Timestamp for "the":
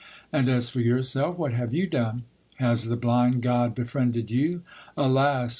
2.87-2.95